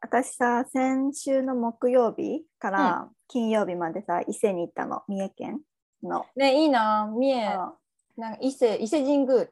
[0.00, 5.60] 私さ、先週の木曜日から金曜日までさ、伊勢に行ったの、三重県
[6.02, 6.24] の。
[6.36, 7.10] ねいいな。
[7.12, 7.52] 三重。
[7.52, 7.78] そ
[8.16, 9.46] うなんか伊勢伊勢神宮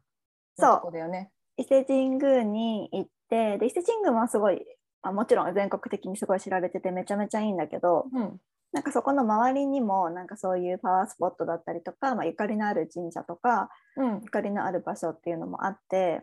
[0.58, 1.30] のとこだよね。
[1.56, 4.64] 伊勢神宮に行って、で伊勢神宮もすごい、
[5.02, 8.40] あもちろん全国的にすごい知られててめちゃめちゃいいんだけど、うん。
[8.72, 14.20] なんかそこの周りにもなんかそういうパワースポットだったりとか、まあ、ゆかりのある神社とかうん。
[14.22, 16.22] ゆかりのある場所っていうのもあって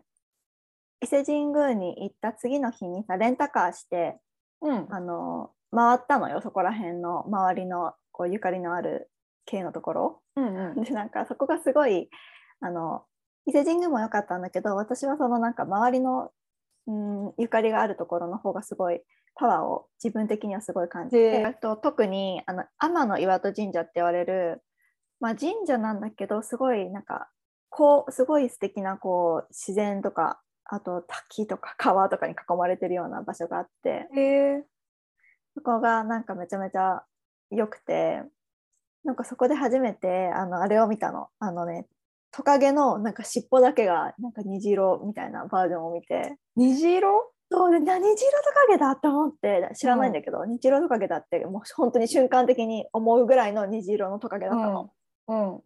[1.04, 4.18] 伊勢神宮に行った次の日にさレンタカーして
[4.62, 4.88] うん。
[4.90, 9.10] あの回ったのよそこら辺の周りのこうゆかりのある
[9.46, 10.22] 系のところ。
[10.36, 10.84] うんうん。
[10.84, 12.10] でなんかそこがすごい
[12.62, 13.04] あの
[13.46, 16.32] 伊勢神宮も良かったんだけど私はそのなんか周りの、
[16.88, 19.02] うん、ゆかりがあるところの方がすごい
[19.36, 24.62] パワーを自分的にはすごい感じてあと特にあの天の岩戸神社って言われる、
[25.20, 27.30] まあ、神社なんだけどすごいなんか
[27.70, 34.08] こうすごい素敵なこう自然とかあと滝とか川とかに囲まれてるような場所があって
[35.56, 37.04] そこがなんかめちゃめちゃ
[37.52, 38.24] 良くて
[39.04, 41.28] なんかそこで初めてあのあれを見たの。
[41.40, 41.86] あのね
[42.32, 46.38] トカゲのなんか尻尾だけがなんか虹色みたいなバージョンを見て。
[46.56, 47.32] 虹色？
[47.52, 54.92] そうで何虹色トカゲだって思って知らないんだけど、虹色トカゲだってもう本当に瞬間的に思うぐらいの虹色のトカゲだったの。
[55.28, 55.62] うん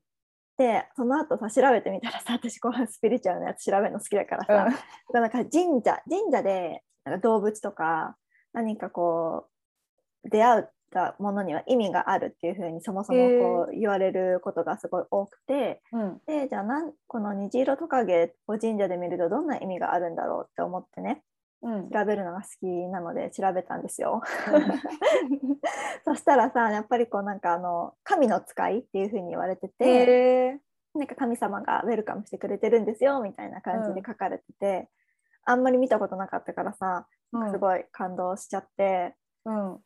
[0.58, 4.68] でその後さ調べてみたらさ 私こうスピリチュアルなやつ調べるの好きだからさ、
[5.14, 8.18] なんか神社神社でなんか動物とか
[8.54, 9.48] 何かこ
[10.24, 16.22] う出会ったものには意味があるっていうふうにそもそもこう言われることがすごい多くてうん。
[16.26, 21.24] でじゃあなんこの虹色トカゲを神社で見るとどんな意味があるんだろうって思ってね
[21.62, 21.90] うん。
[21.90, 24.22] 調べるのが好きなので調べたんですよ。
[26.06, 30.60] そしたらさやっぱりこうなんかあの神の使いっていうふうに言われてて。
[30.98, 34.90] なんか神様がウェルカムしてくれてるんですよみたいな感じで書かれてて、
[35.46, 37.08] あんまり見たことなかったからさ
[37.52, 39.80] すごい感動しちゃって、うん。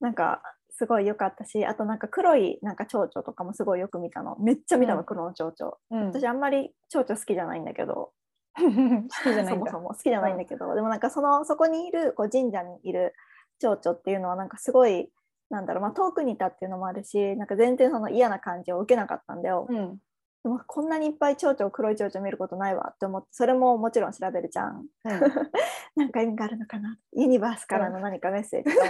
[0.00, 4.36] なんかすごい良かったしあとなんか黒いなんか蝶々とかもすごいよく見たの。
[4.38, 5.06] めっちゃ見たの、うん。
[5.06, 5.76] 黒の蝶々。
[5.90, 6.06] うん。
[6.08, 8.12] 私あんまり蝶々好きじゃないんだけど
[9.24, 13.14] 好きじゃないそもそも好きじゃないんだけど、でもなんかそのそこにいるこう神社にいる
[13.58, 15.10] 蝶々っていうのはなんかすごい
[15.50, 19.66] なんだろう、まあ、遠くにいたっていうのもあるしなんか全然その嫌な感じを受けなかったんだよ。
[19.68, 19.98] うん。
[20.44, 24.86] でもこんなにいっぱい蝶々黒い蝶々見ることないわって思ってそれももちろん調べるじゃん。
[25.96, 26.96] なんか意味があるのかな？
[27.12, 28.80] ユニバースからの何かメッセージと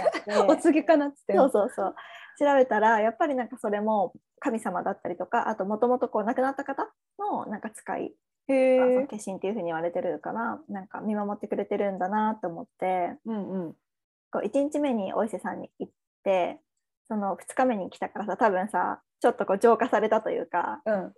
[0.43, 1.35] 思ってお告げかなっつって。
[1.35, 1.95] そうそうそう。
[2.37, 8.13] 調べたらやっぱりなんかそれも神様だったりとかあともともとこう亡くなった方のなんか使い
[9.07, 13.15] 化身っていうふうに言われてるからなんか見守ってくれてるんだなと思って。
[13.25, 13.73] うんうん。
[14.31, 15.93] こう1日目にお伊勢さんに行っ
[16.23, 16.59] て
[17.07, 21.13] その2日目に来たからさ多分さちょっとこう浄化されたというかうん。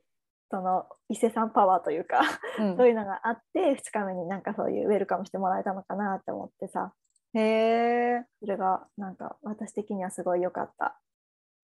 [0.50, 2.22] その伊勢さんパワーというか
[2.59, 2.75] うん。
[2.78, 6.94] そういうのがあって2日目になんかそういうウェルカムしてもらえたのかなって思ってさ。
[7.34, 11.00] へえそれがなんか私的にはすごい良かった。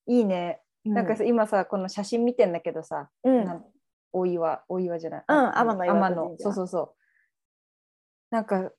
[0.06, 0.62] いいね。
[0.84, 3.64] うなんかさ今さこの写真見てんだけどさうん
[4.16, 5.24] 大岩大岩じゃない。
[5.28, 6.44] うん天の岩戸天の神社。
[6.44, 6.94] そうそうそう。
[8.30, 8.72] なんか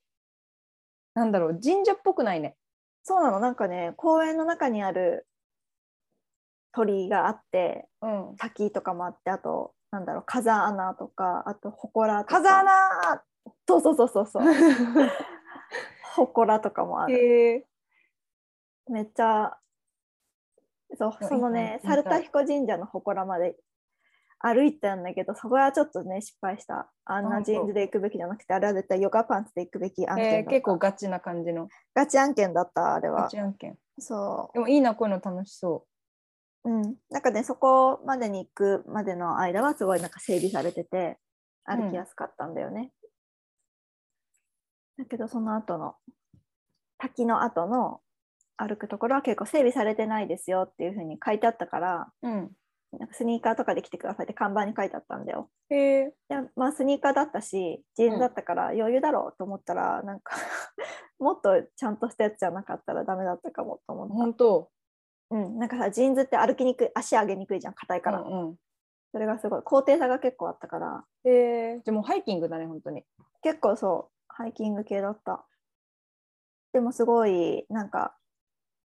[1.13, 2.57] なんだろう神社っぽくないね。
[3.03, 3.39] そうなの。
[3.39, 5.27] なんかね公園の中にある
[6.73, 8.35] 鳥居があってうん。
[8.37, 12.35] 滝とかもあってあとなんだろう風穴とかあと祠とか。
[12.35, 13.23] 風穴！
[13.67, 14.43] そうそうそうそうそう。
[16.17, 17.67] 祠とかもある。
[18.89, 19.57] めっちゃ
[20.97, 23.55] そうそのね猿田彦神社の祠まで
[24.39, 26.91] 歩いたんだけどそこはちょっとね失敗した。
[27.05, 31.67] あんなジーンズで行くべきじゃなくてあれは絶対ヨガパンツで行くべき案件だった、えー結構ガチな感じの。
[31.95, 33.77] ガチ案件だったあれガはチ案件。
[33.99, 35.85] そでもいいなこういうの楽しそ
[36.65, 36.69] う。
[36.69, 41.17] うん、なんかねそこまでに行くまでの間はすごいなんか整備されてて
[41.63, 42.91] 歩きやすかったんだよね。
[44.97, 45.95] だけどその後の
[46.97, 48.01] 滝の後の
[48.57, 52.51] 歩くところは結構整備されてないですよっていうふうに書いてあったからううん
[52.93, 55.49] なんかスニーカーとかで来てくださいって看板に書いてあったんだよ。
[55.69, 60.35] へえでまあスニーカーだったしジーンズだったから余裕だろうと思ったら、なんか
[61.19, 64.13] もっとちゃんとしたやつじゃなかったらダメだったかもと思った。
[64.13, 64.71] 本当？
[65.29, 68.55] うん、なんかさジーンズって歩きにくい足上げにくいじゃん硬いから、うんうん。
[69.11, 69.61] それがすごい。
[69.63, 71.05] 高低差が結構あったから。
[71.25, 71.29] へ
[71.75, 73.03] えじゃあもうハイキングだね本当に。
[73.41, 74.11] 結構そう。
[74.29, 75.45] ハイキング系だった。
[76.71, 78.15] でもすごいなんか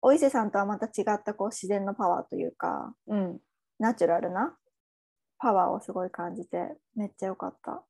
[0.03, 2.95] お伊勢さんとはまた違ったこう自然のパワーというか。
[3.07, 3.41] うん
[3.79, 4.57] ナチュラルな
[5.39, 7.83] パワーをすごい感じてめっちゃ良かった。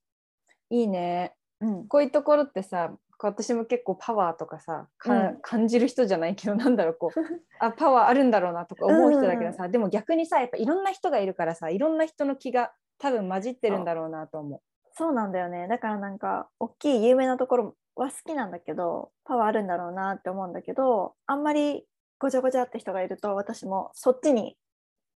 [0.70, 1.34] いいね。
[1.60, 1.88] うん。
[1.88, 5.38] こういうところってさ私も結構パワーとかさか、うん。
[5.42, 7.20] 感じる人じゃないけど なんだろうこう
[7.60, 14.62] あパワーあるんだろうなとか思う人だけどさ、でも逆にさやっぱいろんな人がいるからさいろんな人の気が多分混じってるんだろうなと思
[14.92, 15.68] そうなんだよね。
[15.68, 21.86] だからなんか大きい有名なところは好きなんだけどパワーあるんだろうなって思うんだけどあんまり
[22.18, 24.56] ごちゃごちゃって人がいると私もそっちに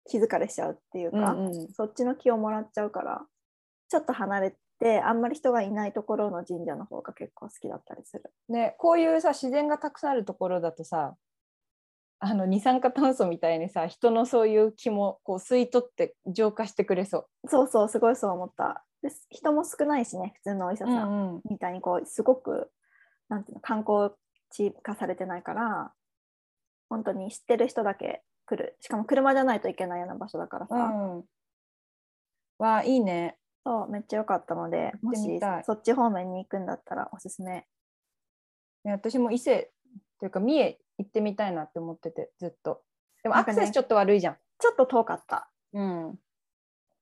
[0.10, 3.22] 気疲れしちゃうっていうか、うんうんそっちの気をもらっちゃうから
[3.90, 8.24] ちょっと離れてあんまり人がいないところの神社の方が結構好きだったりする。
[8.50, 11.16] ね、こういうさ自然がたくさんあるところだとさ
[12.20, 18.84] あの二酸化炭素みたいにさ人のそういう気もこう吸い取って浄化してくれそそうそうすごいそう思った。
[19.02, 20.88] で人も少ないしね普通のお医者う。
[20.88, 22.70] さんみたいにこうすごく
[23.30, 24.12] なんていうの観光
[24.50, 25.94] 地化されてないから
[26.90, 30.80] 本当に知ってる人だけ来るしかも車じゃないといけないような場所だからさ、う
[31.20, 31.24] ん、
[32.58, 33.38] わあいいね。
[33.64, 37.66] そうめっちゃ良かったのでもしたそっち方面に行くんだったらおすすめ
[38.86, 39.70] ね私も伊勢
[40.20, 42.82] というか三重行ってみたいなって思っててずっと。
[43.22, 44.38] でもアクセスちょっと悪いじゃん。
[44.60, 46.20] ちょっと遠かったうん。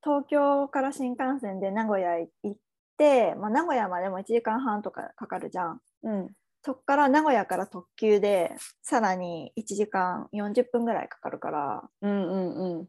[0.03, 2.55] 東京から新幹線で名古屋行っ
[2.97, 6.29] て、まあ、名古屋までも1時間半とかかかるじゃんうん。
[6.67, 11.89] そっから名古屋から特急でさらに1時間40分ぐらいかかるから。
[12.01, 12.87] うんうんうん。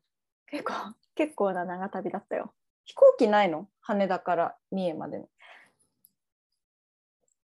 [0.51, 0.73] 結構
[1.15, 2.53] 結構な長旅だったよ。
[2.87, 3.69] 飛行機ないの？
[3.81, 5.29] 羽田から三重までの。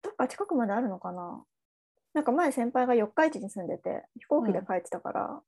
[0.04, 1.44] どっか近くまであるのかな？
[2.14, 5.42] なんか前先輩が四日市に住んでて飛行機で帰ってたから、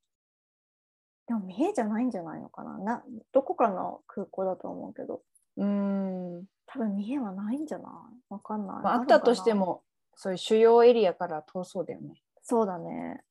[1.29, 2.77] でも三重じゃないんじゃないのかな？
[2.77, 5.21] などこかの空港だと思うけど。
[5.55, 6.43] うん。
[6.65, 7.89] 多分三重はないんじゃない？
[8.33, 9.81] わかんない、まあ、あったとしても
[10.15, 12.21] そういう主要エリアから遠そうだよね。
[12.41, 13.23] そうだね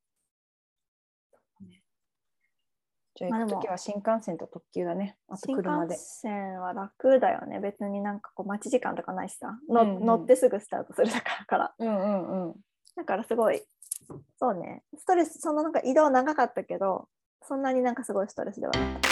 [3.15, 5.17] じゃあ行くときは新幹線と特急だね。
[5.29, 5.95] あと新車で。
[5.95, 12.55] 幹線は楽だよね別になんかこう待ち時間とかないしさの、うんうん乗ってすぐスタートするだから うんうんうん。
[12.97, 13.63] だからすごい
[14.39, 17.09] そうねストレスそのなんか移動長かったけど
[17.43, 19.12] そんなになんかすごいストレスではなかった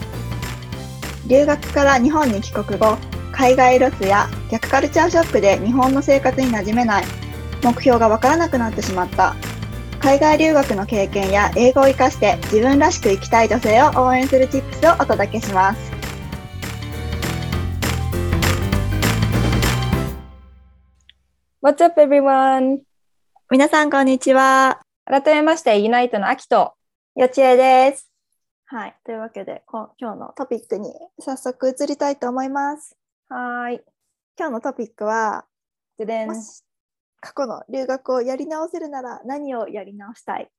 [1.27, 2.97] 留学から日本に帰国後、
[3.31, 7.05] 海外ロスや逆カルチャーショックで日本の生活に馴染めない、
[7.63, 9.35] 目標がわからなくなってしまった。
[9.99, 15.91] 海外留学の経験や英語を活かして自分らしく生きたい女性を応援するチップスをお届けします。
[21.61, 22.79] What's up everyone?
[23.51, 24.79] 皆さんこんにちは。
[25.05, 26.73] 改めましてユナイトの秋と
[27.15, 28.10] よちえです。
[28.73, 28.95] はい。
[29.03, 32.95] というわけで、こ今日のトピックに早速移りたいと思います。
[33.27, 33.81] はーい
[34.39, 35.43] 今日のトピックは、
[37.19, 40.49] 過去の留学をやり直せるなら何をやり直したい？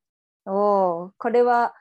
[0.45, 1.73] おーこれは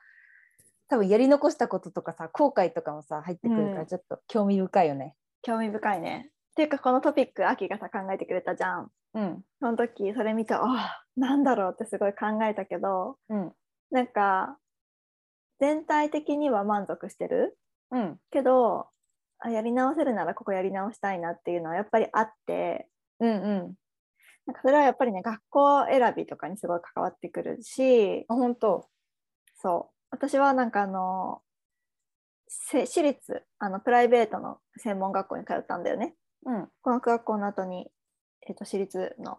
[0.88, 6.30] 多分やり残したこととかさ後悔とかもさ入ってくるかうんらちょっと興味深いよね興味深いね。
[6.52, 8.90] っていうか、このトピック、秋がさ、考えてくれたじゃん。
[9.12, 13.52] うんその時、それ見て、ああ、なんだろうってすごい考えたけど、うん
[13.90, 14.56] なんか、
[15.60, 17.56] 全体的には満足してる？
[17.90, 18.18] うん。
[18.30, 18.88] けど、
[19.38, 22.88] あやり直せるならここやり直したいなっていうのはやっぱりあって、
[23.20, 23.74] うんうん。
[24.46, 28.88] なんかそれはやっぱりね、学校選びとかにすごい関わってくるし、あ本当。
[29.56, 29.94] そう。
[30.10, 31.42] 私はなんかあの、
[32.48, 36.14] せ私立、あの、プライベートの専門学校に通ったんだよね。
[36.44, 36.68] うん。
[36.82, 37.90] 語学学校の後に、
[38.48, 39.38] えっと私立の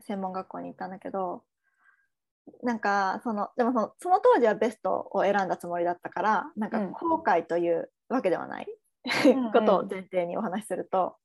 [0.00, 1.44] 専門学校に行ったんだけど
[2.62, 6.92] なんかそのでもそのその当時はベストを選んだつもりだったからなんかうん。
[6.92, 9.52] 後悔というわけではない、んうん。
[9.52, 11.16] ことを前提にお話しすると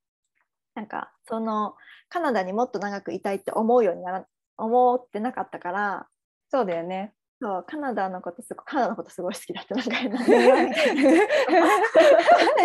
[0.75, 1.75] なんかその
[2.07, 4.25] カナダにもっと長くいたいって思うようになら
[4.57, 6.07] 思ってなかったから
[6.49, 7.13] そうだよね。
[7.41, 10.19] そうカナダのことすごいカナダのことすごい好きだってなんか変な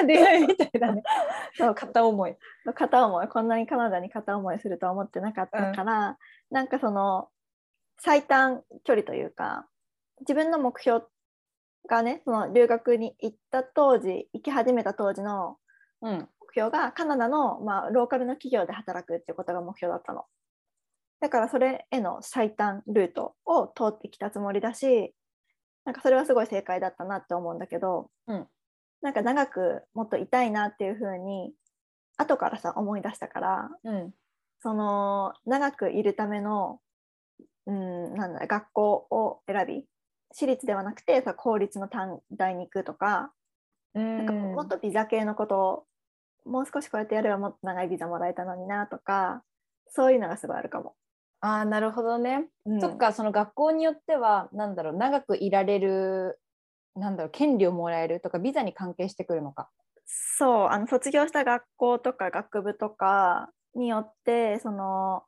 [0.05, 1.05] 恋愛みたいだね
[1.57, 2.37] そう片思い。
[2.75, 3.29] 片思い。
[3.29, 6.19] こんなにカナダに片思いするとは思ってなかったから、
[6.51, 7.29] なんかその
[7.99, 9.67] 最短距離というか
[10.21, 11.05] 自分の目標
[11.89, 15.57] がねその留学に行った当時行き始めた当時の
[16.03, 16.29] うん。
[16.41, 20.25] 目標がカナダの、まあ、ローカルの企業で働くっていうことが目標だったの。
[21.21, 25.15] だからそれへの最短ルートを通ってきたつもりだし
[25.85, 28.47] なんかそれはすごい正解だったなって思うんだけど、うん。
[29.03, 31.53] なんか長くもっといたいなっていうふうに
[32.17, 34.13] 後からさ思い出したからうん。
[34.61, 36.81] その長くいるための、
[37.67, 39.85] うん、なんだ学校を選び
[40.33, 43.33] 私立ではなくてさ公立の短大に行くとか
[43.95, 45.85] うんなんかもっとビザ系のことを
[46.45, 49.43] もう少しこうやってやればもっと長いビザもらえたのになとか
[49.89, 50.95] そういうのがすごいあるかも。
[51.41, 52.47] ああなるほどね。
[52.67, 56.39] うんそっかその学校によってはなんだろう長くいられる
[56.97, 59.71] なんだろう権利をもらえるとかビザに関係してくるのか。
[60.07, 65.23] そうあの卒業した学校とか学部とかによってその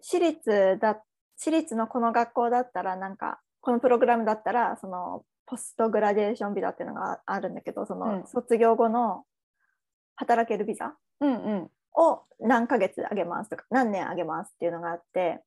[0.00, 1.00] 私立だ
[1.40, 9.24] 私立のこの学校だったらなんかこのプログラムだったらそのポストグラデーションビザっていうのがあるんだけどそのうん卒業後の
[10.16, 11.70] 働けるビザうんうん。
[11.96, 15.40] を何ヶ月あげますとか何年あげますっていうのがあって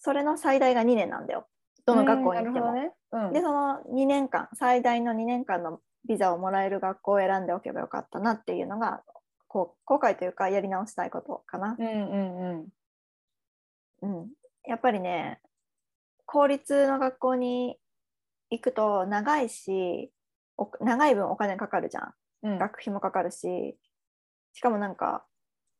[0.00, 1.46] それの最大が2年なんだよ
[1.86, 2.72] どの学校に行っても。
[2.72, 2.92] ね。
[3.12, 9.02] うんでその2年間最大の2年間のビザをもらえる学校を選んでおけばよかったなっていうのが
[9.46, 11.76] こう後悔というかやり直したいことかな。
[11.78, 12.68] うんうんうん。
[14.02, 14.30] うん、
[14.70, 15.40] やっぱりね
[16.26, 17.76] 公立の学校に
[18.50, 20.12] 行くと長いし
[20.56, 22.14] お長い分お金かかるじゃん。
[22.44, 22.58] うん。
[22.58, 23.76] 学費もかかるし。
[24.52, 25.24] しかもなんか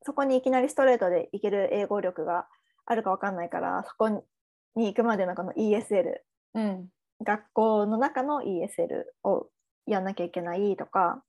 [0.02, 2.48] そこにいきなりストレートで行ける英語力が
[2.84, 6.16] あるかわかんないからそこに行くまでのこの ESL
[6.54, 6.88] うん。
[7.22, 9.46] 学校の中の ESL を
[9.86, 11.22] やんなきゃいけないとか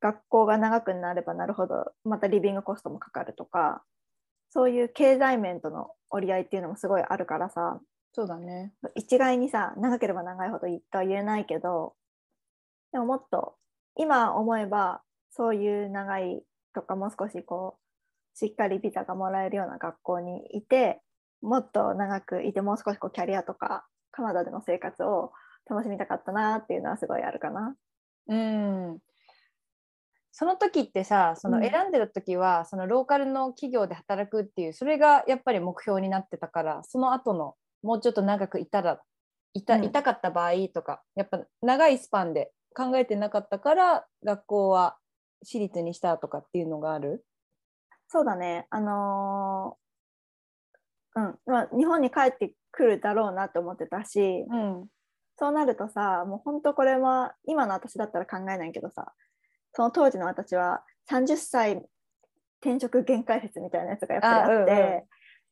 [0.00, 3.84] 学校が長くなればなるほどまたリビングコストもかかるとか
[4.50, 7.80] そういう経済面との折り合いっていうのもすごいあるからさ
[8.12, 8.72] そうだね。
[8.96, 11.94] 一概にさ長ければ長いほどいいとは言えないけど
[12.92, 13.54] でももっと
[13.96, 16.42] 今思えばそういう長い
[16.74, 21.00] とかもう少しこうしっかりビザがもらえるような学校にいて
[21.40, 25.32] もっと長くいてもう少しこうキャリアとかカナダでの生活を
[25.68, 27.74] 楽しみたかったなっていうのはすごいあるかな。
[28.28, 28.98] うん。
[30.32, 31.68] その時ってさそのうん。
[31.68, 39.00] 選んでる時は、そのローカルの企業で働くっていうそれがやっぱり目標になってたからその後のもうちょっと長くいたら
[39.54, 39.84] いた,、うん。
[39.84, 44.96] いたかった場合とかやっぱ長いスパンで考えてなかったから学校は
[45.44, 47.24] 私立にしたとかっていうのがある？
[48.08, 51.38] そうだね、あのーうん。
[51.46, 54.86] まあ、日本に帰ってくるだろうなと思ってたし、うん。
[55.36, 59.12] そうなるとさ、もう本当これは今の私だったら考えないけどさ、
[59.72, 61.82] その当時の私は30歳
[62.60, 65.02] 転職限界説みたいなやつがやっぱりあって、あうんうん。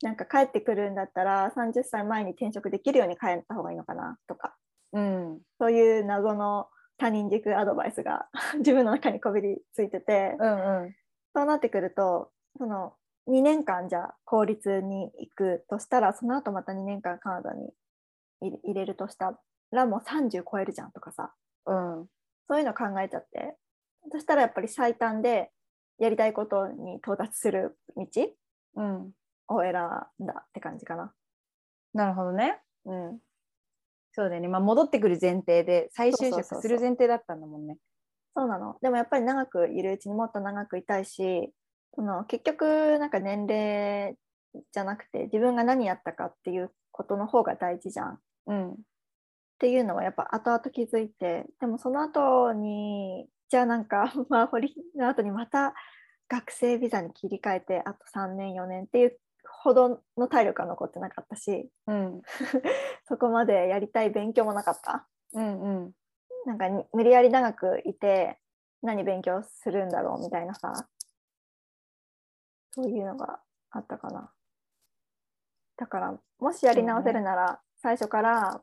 [0.01, 4.55] なんか帰ってくるんだったら30歳前に転職できるように帰った方がいいのかなとか、
[4.93, 5.41] うん。
[5.59, 10.97] そういう謎の他人軸アドバイスが 自分の中にこびりついてて、うんうん。
[11.35, 12.95] そうなってくると、その
[13.29, 17.73] 2年間じゃあ公立に行くとしたら、その後また2年間カナダに
[18.41, 19.39] 入入れるとした
[19.71, 21.33] らもう30超えるじゃんとかさ、
[21.67, 22.09] うん。
[22.49, 23.57] そういうの考えちゃって、
[24.11, 25.51] そしたらやっぱり最短で
[25.99, 28.07] やりたいことに到達する道
[28.77, 29.13] うん
[29.49, 29.75] を選ん
[30.27, 31.13] だって感じかな。
[31.95, 32.61] なるほどね。
[32.85, 33.19] うん、
[34.13, 37.79] そうだよね、まあ、戻ってくる前提で再就職する前提だったんだもんね。
[38.37, 38.77] そうなの。
[38.83, 41.51] でもやっぱり長くいるうちにもっと長くいたいし、
[41.95, 44.15] その結局なんか年齢
[44.73, 48.19] じゃなくて自分が何やったかっていうことの方が大事じゃん。
[48.47, 48.73] うん。
[48.73, 48.77] っ
[49.59, 55.75] ていうのはやっぱ後々気づいてでもその後にじゃあなんか まあ堀の後にまた
[56.29, 61.71] 学生ビザに切り替えてあと3年4年っていうほどの体力は残ってなかったし。
[61.87, 62.23] うん。
[63.09, 65.09] そこまでやりたい勉強もなかった。
[65.33, 65.95] うんうん。
[66.47, 68.41] なんかに無理やり長くいて
[68.83, 70.89] 何勉強するんだろうみたいなさ。
[72.71, 73.41] そういうのが
[73.71, 74.33] あったかな。
[75.77, 78.63] だからもしやり直せるなら、最初から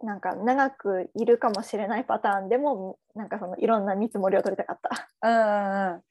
[0.00, 5.28] なんか長くいるかもしれないパターンでもなんかそのいろんな見積もりを取りたかった。
[5.28, 6.02] うんうんうん。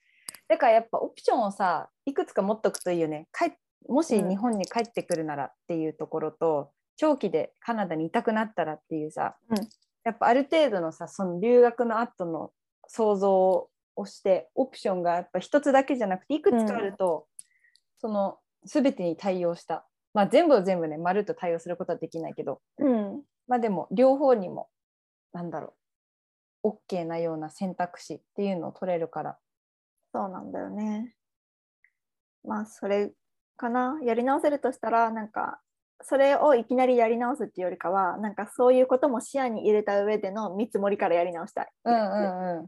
[0.48, 3.28] だからやっぱオプションをさいくつか持っとくといいよね
[3.88, 9.58] もしうん日本に帰ってくるならっていうところと、長期でカナダにいたくなったらっていうさ、うん。
[10.04, 12.52] やっぱある程度のさその留学の後の
[12.88, 17.28] 想像をしてオプションがやっぱ一つだけじゃなくていくつかあると、
[18.00, 19.86] その全てに対応した。
[20.14, 22.62] まあ全部を全部ねまるっと対応することはできないけど。
[22.80, 24.70] うん、まあでも両方にも
[25.34, 25.74] なんだろ
[26.63, 29.38] う OK なような選択肢っていうのを取れるから
[30.13, 31.15] そうなんだよね。
[32.46, 33.12] まあそれ
[33.58, 35.60] かなやり直せるとしたらなんか
[36.01, 41.70] それをいきなりやり直すっていうよりかはなんかそういうことも視野に入れた上での見積もりからやり直したい。
[41.84, 42.67] うんうんうん。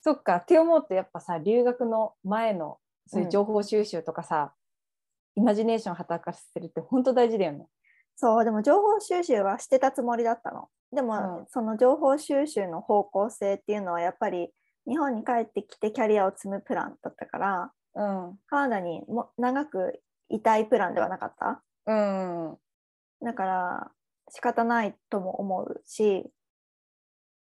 [0.00, 2.78] そっかって思うとやっぱさ留学の前の
[3.08, 4.54] そういう情報収集とかさ、
[5.36, 7.66] イマジネーション働かせるって本当大事だよね。
[8.16, 10.68] そうでも情報収集はしてたつもりだったの。
[10.92, 11.46] でも、うん。
[11.48, 14.50] その情報収集の方向性っていうのはやっぱり
[14.86, 18.38] 日本に帰ってきてキャリアを積むプランだったからうん。
[18.46, 21.62] カナダにも長くいたいプランではなかった？
[21.86, 22.56] うん。
[23.22, 23.90] だから
[24.30, 26.24] 仕方ないとも思うし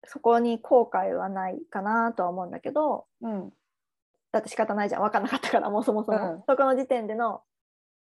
[0.04, 3.50] そこに後悔はないかなとは思うんだけどうん。
[4.32, 5.02] だって仕方ないじゃん。
[5.02, 6.42] 分かんなかったからもうそもそも、うん。
[6.48, 7.42] そこの時点での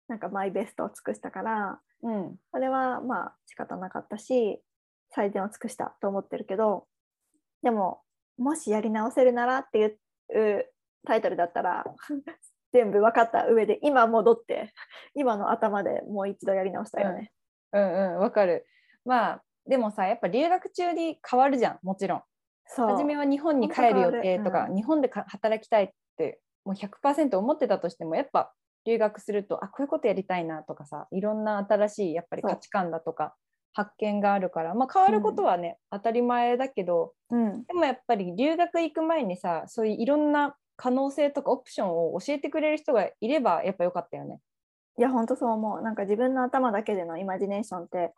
[0.08, 2.36] なんかマイベストを尽くしたからうん。
[2.52, 4.62] それはまあ仕方なかったし
[5.10, 6.86] 最善を尽くしたと思ってるけど
[7.64, 8.02] でも
[8.38, 9.98] もしやり直せるならっていう
[11.08, 11.86] タイトルだったら
[12.74, 14.74] 全部分かった上で今戻って
[15.14, 17.32] 今の頭でもう一度やり直したいよね。
[17.72, 17.94] うん。
[17.94, 18.68] うんわかる。
[19.06, 22.24] まあでもさやっぱ留学中に変わるじゃんもちろん。
[22.68, 22.90] そう。
[22.90, 24.76] 初めは日本に帰る予定とか、本当変わる。
[24.76, 28.54] 日本でか働きたいってもう100%思ってたとしてもやっぱ
[28.86, 33.36] 留学するとあこういうことやりたいなとかさいろんな新しいやっぱり価値観だとか
[33.74, 44.40] 発見があるから、まあ、変わることはね、当たり前だけどうん、でもやっぱり留学行く前にさそういういろんな可能性とかオプションを教えてくれる人がいればやっぱよかったよね。
[44.98, 45.82] いや本当そう思う。
[45.82, 48.14] なんか自分の頭だけでのイマジネーションって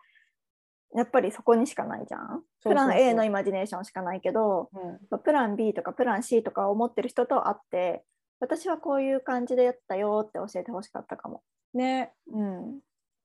[0.95, 2.43] やっぱりそこにしかないじゃん。
[2.63, 4.69] プラン A のイマジネーションしかないけど
[5.11, 5.19] うん。
[5.19, 8.03] プラン B とかプラン C とかを持ってる人と会って
[8.39, 11.43] 私はこういう感じでやったよって教えてほしかったかも。
[11.73, 12.79] ねうん、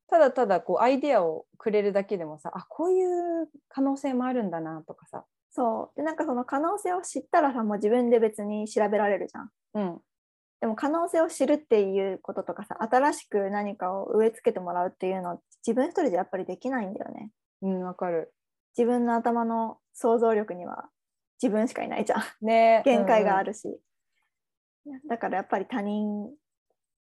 [0.09, 9.51] ただただこうアイデアをくれるだけでもさあこういう可能性もあるんだなとかさ、そうでなんかその可能性を知ったらさもう自分で別に調べられるじゃん。
[9.75, 10.01] うん、
[10.61, 17.31] でも可能性を知るっていうこととかさ新しく何かを植え付けてもらうっていうのは自分一人でやっぱりできないんだよね。
[17.63, 18.33] うん、わかる。
[18.77, 20.89] 自分の頭の想像力には
[21.43, 22.47] 自分しかいないじゃん。
[22.47, 23.53] ね限界がある。
[23.53, 23.81] るし、
[25.09, 26.31] だからやっぱり他人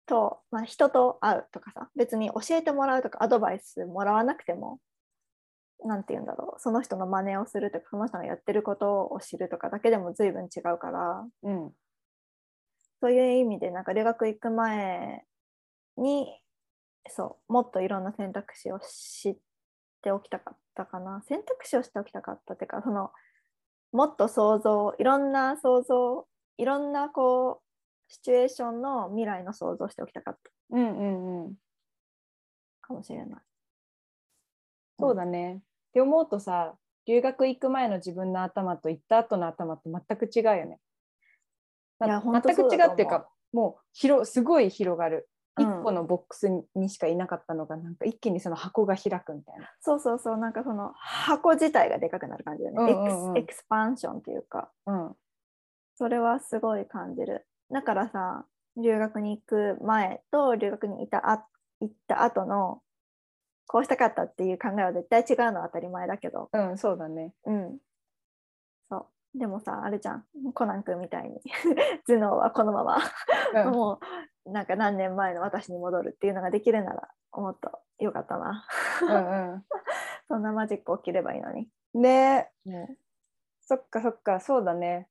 [0.05, 4.79] と、まあ、人と会うとかさ別に教えてもらうとかアドバイスもらわなくても
[5.85, 11.25] なんて言うんだろうその人の真似をするとかその人がやってることを知るとかだけでも随分違うから。
[11.43, 11.71] うん、
[13.01, 15.23] そういう意味でなんか留学行く前
[15.97, 16.27] に
[17.07, 19.37] そうもっといろんな選択肢を知っ
[20.01, 21.21] ておきたかったかな。
[21.27, 23.11] 選択肢をしておきたかったっていうかその
[23.93, 27.68] もっと想像いろんな想像いろんなこう
[28.09, 31.53] シチュエーションの未来の想像をしておきたかったうん、うん、うん。
[32.81, 33.39] かもしれない。
[34.99, 35.55] そうだね。
[35.55, 40.79] って思うとさ、留学行く前の自分の頭と行った後の頭って全く違うよね。
[41.99, 45.29] 全く違そうっていうか、もう広すごい広がる。
[45.57, 49.69] 一うん個のボックスにしかいなかったのが、なんか一気にその箱が開くみたいな。
[49.81, 55.15] そうそうそうなんかその箱自体がでかくなる感じだよね、エクスパンションっていうかうん、
[55.95, 57.45] それはすごい感じる。
[57.71, 58.45] だからさ、
[58.77, 61.45] 留学に行く前と留学にいたあ
[61.81, 62.81] 行った後の
[63.67, 67.33] こうしたかったっていう考えは絶対違うのは当たり前だけど、うん、そうだね。
[67.45, 67.77] うん。
[68.89, 69.37] そう。
[69.37, 71.39] でもさ、あれじゃん、コナン君みたいに
[72.07, 72.97] 頭脳はこのまま、
[73.53, 73.99] うん、も
[74.45, 78.65] うなんか何年前の私に戻るっていうのができるならもっとよかったな。
[79.01, 79.65] うん、
[80.27, 81.69] そんなマジック起きればいいのに。
[81.93, 82.01] うん。
[82.01, 82.87] ねも
[83.61, 85.08] そっかそっか、そうだね。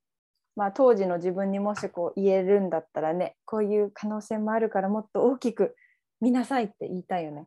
[0.58, 5.76] まあ当時の自分にもしこう言えるんだったらね、こういう可能性もあるからもっと大きく
[6.20, 7.44] 見なさいって言いたいよね。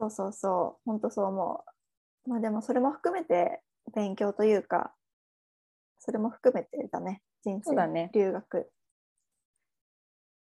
[0.00, 1.62] そうそうそう、本当そう思
[2.26, 2.30] う。
[2.30, 3.60] まあでもそれも含めて
[3.94, 4.94] 勉強というか、
[5.98, 8.70] それも含めてだね、人生、だね留学。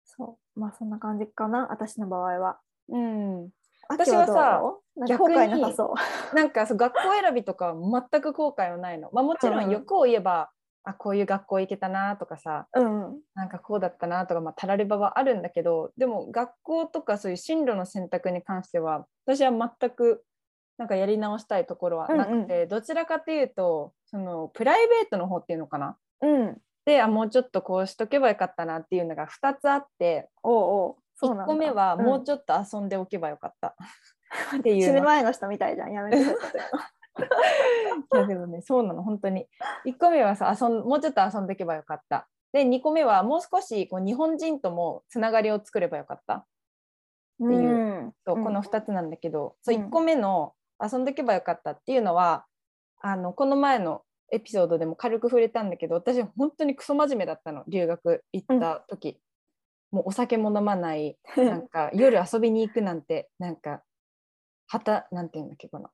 [0.06, 2.58] そう、まあそんな感じかな、私の場合は。
[2.88, 3.50] うん。
[3.90, 5.94] 私私はさ後逆に悔なさそ
[6.34, 9.10] なんかそう学校選びとかは全く後悔はないの。
[9.12, 10.52] まあもちろうんん欲を言えば、
[10.84, 12.82] あこういう学校行けたなとかさ、う。
[12.82, 13.22] うん。
[13.36, 20.24] なんかこうだったなとか、まあ、たらればはあるんだけどでも学校とかそういう進路の選択に関しては私は全く
[20.78, 26.58] なんかやり直したいところはなくて、どちらかというとそのプライベートの方っていうのかなうん。
[26.86, 30.54] であもうちょっとこうしとけばよかったなっていうのが2つあっておう
[30.88, 30.96] おう。
[31.16, 33.76] そうなん1だ個目はもうょちょっと遊んでおけばよかった、
[34.58, 35.00] ってい死うの。
[35.02, 36.18] ぬ前の人みたいじゃん、やめて
[37.20, 38.18] い。
[38.18, 39.48] いやでもねそうなの本当に。
[39.86, 42.28] 1個目はさ遊んもうちょっと遊んでおけばよかった。
[42.52, 46.46] で2個目はもう少しこう日本人ともつながりを作ればよかった。
[47.40, 47.52] ていう。
[47.52, 47.54] う
[48.08, 48.14] ん。
[48.26, 49.86] そうこのうん2つなんだけど、そううん。
[49.86, 52.46] 1個目の遊んでおけばよかったっていうのは
[53.02, 59.20] あのこの前のエピソードでも軽く触れたんだけど私本当にクソ真面目だったの留学行った時、
[59.92, 61.18] もうお酒も飲まない。
[61.38, 63.84] なんか夜遊びに行くなんてなんか
[64.68, 65.90] はたなんていうんだっけこの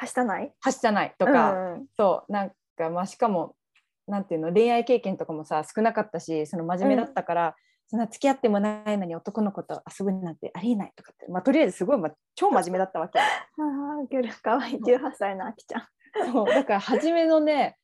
[0.00, 0.50] はしたない？
[0.60, 3.54] はしたないととか、そうなんかまあしかも
[4.06, 14.32] なんていうの恋愛経験とかもさ少なかったしその真面目だったから、そんな付き合ってもないのに男の子と遊ぶなんてありえないとかって、まあ、とりあえずすごい、まあ、超真面目だったわけああ、ウケる。
[14.42, 14.76] かわいい。
[14.76, 15.82] 18歳のあきちゃん。
[16.32, 17.76] そうだから初めのね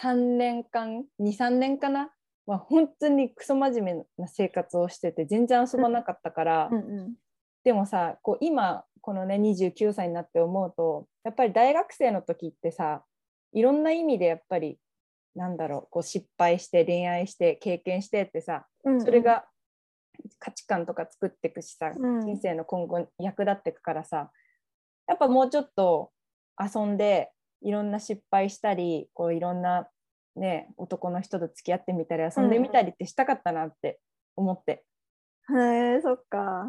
[0.00, 2.10] 3年間23年かな？
[2.46, 7.14] は本当にクソ真面目な生活をしてて全然遊ばなかったから、うん
[7.64, 13.04] でもさこう今このね29歳になって思うとやっぱり大学生の時ってさ
[13.54, 14.76] いろんな意味でやっぱり
[15.34, 19.46] なんだろうこう失敗して恋愛して経験してってさうんそれが
[20.38, 22.20] 価値観とか作っていくしさ、うん。
[22.20, 24.30] 人生の今後に役立っていくからさ
[25.06, 26.10] やっぱもうちょっと
[26.60, 27.30] 遊んで
[27.62, 29.88] いろんな失敗したりこういろんな、
[30.36, 34.00] ね、男の人と付き合ってみたり遊んでみたりってしたかったなって
[34.36, 34.84] 思って、
[35.50, 36.66] へえそっか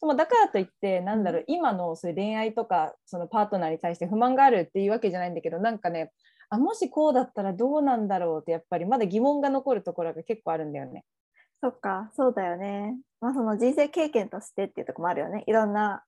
[0.00, 6.10] でもだからといってなんだろう今のそういう恋愛とかそのパートナーに対して不満があるっていうわけじゃないんだけどなんかね
[6.48, 11.04] あもしこうだったらどうなんだろうってやっぱりまだ疑問が残るところが結構あるんだよね。
[11.62, 16.02] そっかそうだよねまあその人生経験としてっていうとこもあるよねいろんな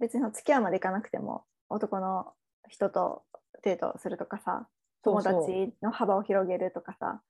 [0.00, 2.32] 別に付き合うまでいかなくても男の
[2.68, 3.22] 人と
[3.62, 4.66] デートするとかさ
[5.02, 7.20] 友達の幅を広げるとかさ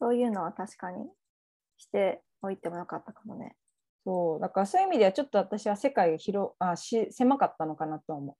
[0.00, 1.06] そういうのは確かに
[1.78, 3.54] しておいてもよかったかもね。
[4.04, 4.40] そう。
[4.40, 8.36] だからそういう意味ではちょっと私は世界が広あし狭かったのかなと思う。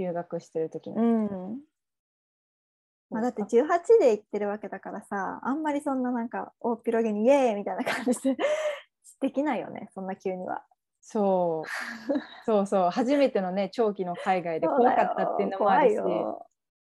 [0.00, 1.60] 留学してる時に、うん。
[3.10, 3.66] まあ、だって18
[4.00, 8.36] で行ってるわけだからさあんまりそんななんか大っ広げにイエーイみたいな感じで
[9.20, 10.64] できないよねそんな急には。
[11.04, 12.44] そう。
[12.46, 12.90] そうそう。
[12.90, 15.96] 初めてのね長期の海外で怖かったっていうのもあるし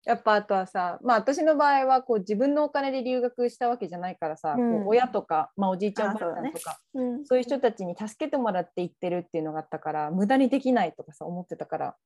[0.04, 4.70] やっぱあとはさまあ私の場合はこう自分のお金で留学したわけじゃないからさ、うん。
[4.70, 7.26] こう親とか、まあ、おじいちゃんおばあちゃんとかうん。
[7.26, 11.96] そういう人たちに助けてもらって行ってるっていうのがあったから無駄にできないとかさ思ってたから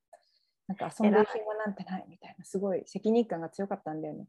[0.69, 4.27] なんか遊んでる暇なんてないみたいなすごい責任感が強かったんだよね。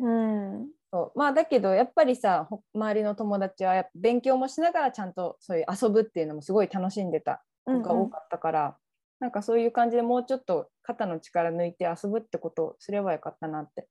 [0.00, 0.68] うん。
[0.92, 1.18] そう。
[1.18, 8.76] まあだけどやっぱりさほ周りの友達は勉強もしながらちゃんとそういう遊ぶっていうのもすごい楽しんでた子が多かったから、
[9.20, 13.88] なんかそういう感じでもうちょっと肩の力抜いて遊ぶってことをすればよかったなって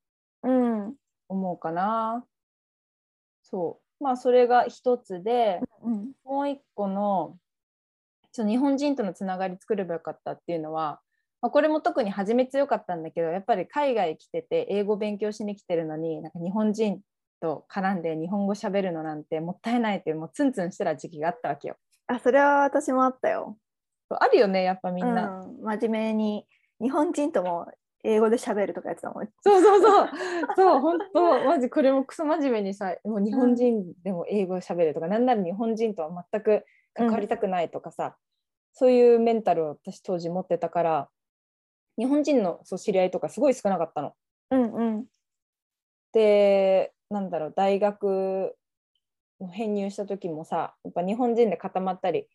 [1.28, 2.26] 思うかな。
[3.44, 7.38] そうまあそれが一つでうんもう一個の
[8.34, 11.00] 日本人とのつながり作ればよかったっていうのは、
[11.42, 17.02] まあ、これも特に初め強かったんだけどやっぱり海外来てて英語勉強しに来てるのになんか日本人
[17.42, 21.78] と絡んで日本語喋るのなんてもったいないってもうツンツンしてた時期があったわけよ。
[22.08, 23.58] あそれは私もあったよ。
[24.10, 25.42] あるよねやっぱみんな。
[25.42, 26.46] うん、真面目に
[26.82, 27.68] 日本人とも
[28.04, 29.28] 英語で喋るとかやってたもん。
[29.42, 30.10] そうそうそう
[30.56, 38.16] そう本当マジこれもクソ真面目にさもう日本人でも英語喋るとか、なんなら日本人とは全く関わりたくないとかさ、
[38.74, 41.10] そういうメンタルを私当時持ってたから
[41.98, 44.14] 日本人のそう知り合いとかすごい少なかったの。
[44.52, 45.06] うんうん
[46.14, 48.56] でなんだろう大学
[49.40, 52.28] の編入した時もさやっぱ日本人で固まったり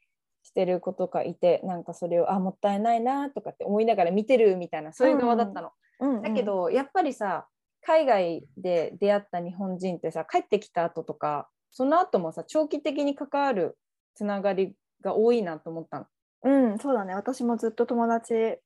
[0.42, 5.68] してる子とかいてなんかそれをあもったいないなとかって思いながら見てるみたいなそういう側だったの。
[6.00, 7.46] うんうんだけどやっぱりさ
[7.80, 13.78] 海外で出会った日本人ってさ帰ってきた後とかその後もさ長期的に関わる
[14.16, 16.06] つながりが多いなと思ったの。
[16.44, 17.14] うんそうだね。
[17.14, 18.58] 私もずっと友達。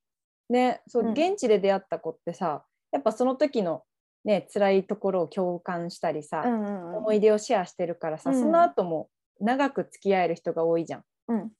[0.49, 1.13] ねそう、うん。
[1.13, 3.83] 現地で出会った子ってさやっぱその時の
[4.25, 6.97] ね辛いところを共感したりさ、うんうんうん。
[6.97, 8.41] 思い出をシェアしてるからさ、うん。
[8.41, 9.11] その後も
[9.41, 11.03] 長く付き合える人が多いじゃん。
[11.29, 11.51] うん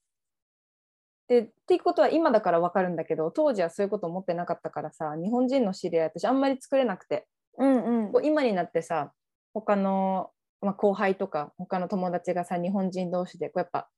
[1.27, 7.27] でっていうことは今だから分かるんだけど当時はそういうこと思ってなかったからさ日本人の知り合い私あんまり作れなくて。
[7.57, 8.25] うんうん。
[8.25, 9.11] 今になってさ
[9.53, 13.89] 他の、まあ、後輩とか他の友達がさ日本人同士でこうやっぱ、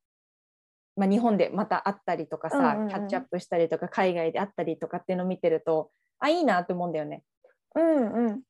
[0.95, 2.89] まあ、日本でまた会ったりとかさ、うんうんうん。
[2.89, 7.23] キャッチアップしたりとか海外で会ったりとかっていうのを見てるとあいいなって思うんだよね。
[7.75, 8.41] うんうん。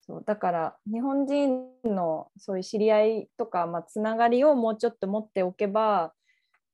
[0.00, 6.12] そうだから日本人のそういう知り合いとか、まあ、つながりをもうちょっと持っておけば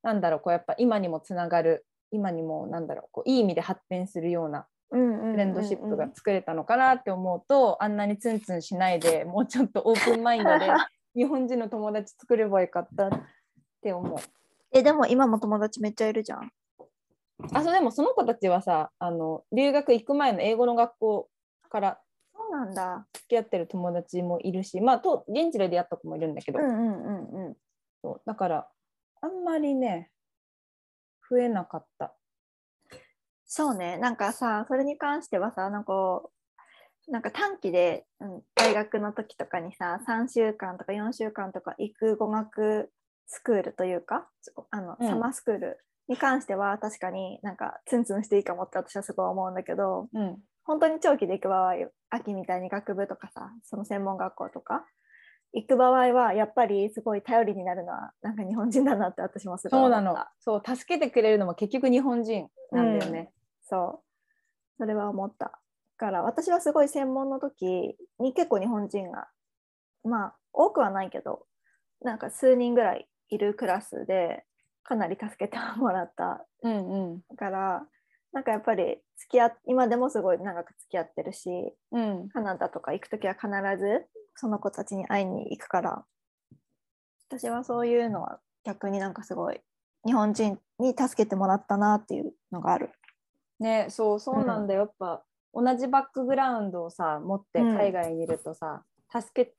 [0.06, 4.96] なんだろうこうやっぱ今にもつながる今にもなんだろうこういい意味で発展するようなフ
[5.36, 10.68] レンドシップが作れたのかなって思うと、あんなにツンツンしないでもうちょっとオープンマインドで
[11.16, 13.10] 日本人の友達作ればよかったっ
[13.82, 14.16] て思う。
[14.70, 16.52] えでも今も友達めっちゃいるじゃん。
[17.52, 21.28] あそうでもその子たちはさあの留学行く前の英語の学校
[21.68, 22.00] から
[22.32, 23.08] そうなんだ。
[23.12, 27.56] 付き合ってる友達もいるしまあと現地で出会った子もいるんだけど、うんうんうんうん。
[28.02, 28.68] そうだから
[29.20, 30.10] あんまりね
[31.28, 32.14] 増えなかった。
[33.44, 36.22] そうね、なんかさ、それに関してはさ、なんか
[37.08, 42.90] なんか短期で、うん、大学の時とかにさ、3週間とか4週間とか行く語学
[43.26, 44.28] スクールというか、
[44.70, 45.08] あのうん。
[45.08, 50.38] サマースクールに関しては確かになんかツンツンしていいかもって私はすごい思うんだけど、うん。
[50.64, 51.74] 本当に長期で行く場合、
[52.10, 54.84] 秋みたいに学部とかさ、その専門学校とか
[55.56, 59.80] 行く場合は、やっぱりすごい頼りになるのは、なんか日本人だなって私もすごい。
[59.80, 63.32] そうなのそう助けてくれるのも結局日本人なんだよね。
[63.62, 64.78] そう。
[64.78, 65.46] それは思った。
[65.46, 65.52] だ
[65.96, 69.28] から私はすごい専門の時に結構日本人が、
[70.04, 71.46] まあ多くはないけど、
[72.02, 74.44] なんか数人ぐらいいるクラスで
[74.82, 77.86] かなり助けてもらったうんうんから、
[78.34, 81.48] なんかやっぱり付き合っ今でもすごい長く付き合ってるし
[81.92, 84.04] うんカナダとか行く時は必ず
[84.36, 86.04] その子たちに会いに行くから
[87.28, 89.60] 私はそういうのは逆になんかすごい
[90.04, 92.90] 日本人に助けてもらったなっていうのがある。
[93.58, 99.54] ねそうそうなんだよ、やっぱ同じバックグラウンドをさ持ってうん海外にいるとさ、助け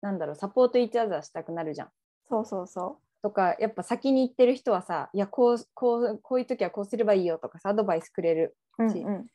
[0.00, 1.88] なんだろうサポートイーチアザーしたくなるじゃん。
[2.28, 8.84] そうそうそとかやっぱ先に行ってる人はさいやこうこうこういう時はこうすればいいよとかさアドバイスくれるう。
[8.84, 9.26] うんしうん、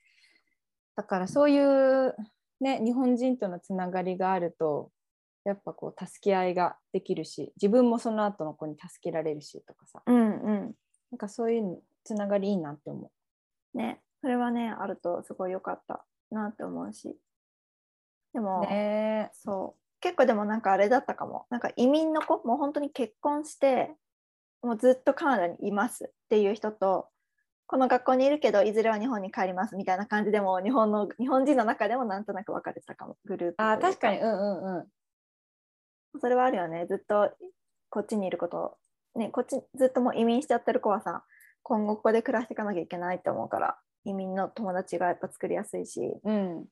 [0.96, 2.16] だからそういう
[2.63, 4.89] ね日本人とのつながりがあると
[5.45, 10.02] やっぱこう助け合いができるし自分もその後の子に助けられるしとかさ。
[10.06, 10.76] うんうん。
[11.12, 13.12] なんかそういうつながりいいなって思
[13.76, 17.15] ねそれはねあるとすごい良かったなって思うし。
[18.34, 18.71] でも、う。
[18.71, 19.30] ね。
[19.34, 19.99] そう。
[19.99, 21.45] 結構でもなんかあれだったかも。
[21.49, 23.93] なんか移民の子もう本当に結婚して
[24.62, 27.10] もうずっとカナダにいますっていう人と
[27.65, 33.17] この学校にいるけどいずれは日本に帰りますみたいな感じでも日本の日本人の中でもなんとなく分かれてたかも。
[33.26, 34.19] グループあ確かに。
[34.19, 34.88] うんうんうん。
[36.19, 36.86] それはあるよね。
[36.88, 37.32] ずっと
[37.89, 38.78] こっちにいること
[39.15, 41.23] ねこっちずっともう移民しちゃってる子はさ
[41.62, 46.02] 今後ここで暮らしていかなきゃいけないって思うから移民の友達がやっぱ作りやすいし。
[46.23, 46.65] うん、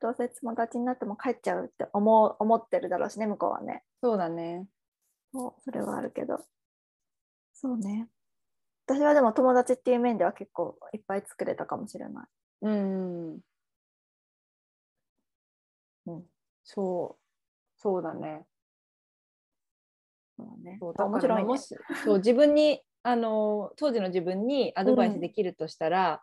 [0.00, 3.82] どうせ友達になっても帰っちゃうって思う思ってるだろうしね向こうはね。
[4.02, 4.66] そうだね。
[5.32, 6.44] そうそれはあるけど。
[7.54, 8.08] そうね
[8.86, 12.26] 私はでも友達っていう面では結構いっぱい作れたかもしれない。
[12.62, 13.34] うん。
[13.34, 13.38] う
[16.12, 16.22] ん。
[16.62, 17.22] そう。
[17.76, 18.46] そうだね。
[20.36, 20.78] そうね。
[20.80, 21.44] そうだから面白いね。
[21.44, 26.22] もしそう自分にあの当時の自分にアドバイスできるとしたら、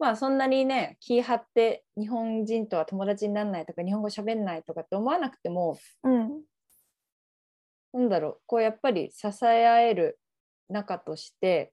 [0.00, 6.42] まあそんなにね気張って日本人とは友達にならないとか日本語喋んないとかって思わなくてもうん。
[7.92, 10.18] なんだろうこうやっぱり支え合える
[10.68, 11.72] 仲として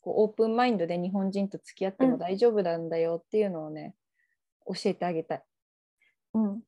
[0.00, 2.10] こうオープンマインドで日本人と付き合ってうん。
[2.12, 3.94] も大丈夫なんだよっていうのをね、
[4.66, 5.42] 教えてあげたい。
[6.34, 6.62] うん、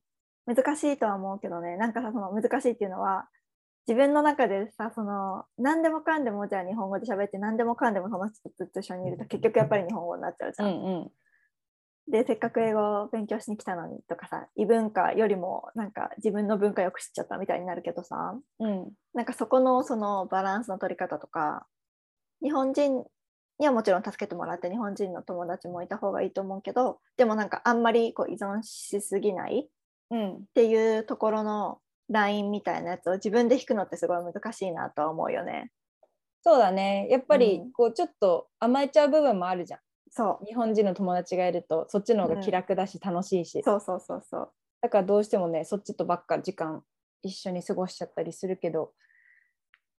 [0.45, 1.77] 難しいとは思うけどね。
[1.77, 3.27] なんかさその難しいっていうのは
[3.87, 10.69] 自分の中でさその何でもかんでもじゃあ日本語で喋って何でもかんでもその人とずっと一緒にいると結局やっぱり日本語になっちゃうじゃん。
[10.69, 11.11] うん。
[12.11, 18.91] でせっかく英語を勉強しに来たのにとかさ異文化よりもなんか自分の文化よく知っちゃったみたいになるけどさうん。
[19.13, 21.65] なんかそこのそのバランスの取り方とか
[22.41, 23.03] 日本人
[23.59, 29.69] にはもちろん助けてもらって日本人の友達もいた方がいいと思うけどでもなんかあんまりこう依存しすぎない
[30.11, 30.33] うん。
[30.35, 35.71] っていうところのラインみたいなやつを自分で引くのってすごい難しいなとは思うよね。
[36.43, 37.07] そうだね。
[37.09, 37.71] やっぱりうん。
[37.71, 39.79] こうちょっと甘えちゃう部分もあるじゃん。
[40.09, 40.45] そう。
[40.45, 44.51] 日本人の友達がいるとそっちの方が気楽だし楽しいし、そうそうそうそう。
[44.81, 46.83] だからどうしてもねそっちとばっか時間
[47.23, 48.93] 一緒に過ごしちゃったりするけど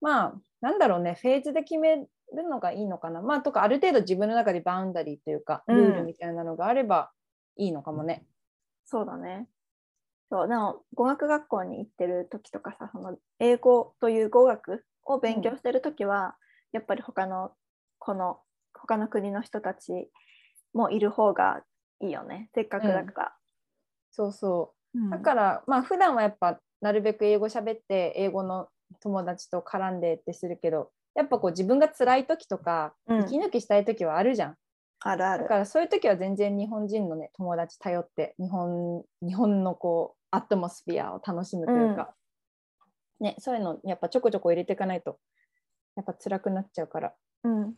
[0.00, 1.16] まあなんだろうね。
[1.22, 3.22] フェーズで決めるのがいいのかな？
[3.22, 5.76] まあとかある程度自分の中でバウンダリーというかうん。
[5.76, 7.12] ルールみたいなのがあれば
[7.56, 8.26] いいのかもね。
[8.84, 9.48] そうだね。
[10.30, 16.36] そうでも語学学校に行ってる時とかさその英語という語学を勉強してる時は、
[16.72, 17.52] やっぱり他の
[17.98, 18.40] この
[18.74, 20.10] 他の国の人たち
[20.72, 21.62] もいる方が
[22.00, 22.50] いいよね。
[22.54, 23.36] せっかくだから。
[24.10, 24.98] そうそう。
[24.98, 25.10] うん。
[25.10, 28.68] だからまあ普段はやっぱなるべく英語喋って英語の
[29.00, 34.50] 友達と絡んでってするけどやっぱこう自分が辛い時とかうん息抜きしたい時はあるじゃん。
[34.52, 34.56] だ
[35.10, 35.46] あるある。
[35.46, 42.14] からそういう時は全然日本人のね友達頼って日本日本のこうアットモスフィアを楽しむというか、
[43.20, 45.18] ねそういうのやっぱちょこちょこ入れていかないと
[45.96, 47.14] やっぱ辛くなっちゃうから。
[47.44, 47.74] うん、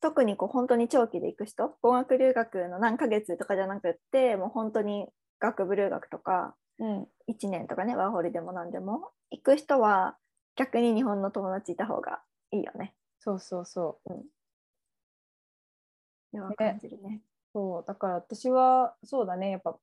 [0.00, 5.08] 特にこう本当に長期で行く人語学留学の何ヶ月とかじゃなくってもう本当に
[5.40, 10.16] 学部留学とかうん、1年とかねワーホリでも何でも行く人は
[10.56, 12.94] 逆に日本の友達いた方がいいよね。
[13.20, 14.10] そうそうそう。
[16.30, 17.22] それは感じるね。
[17.52, 19.50] そうだから私はそうだね。
[19.50, 19.78] やっぱ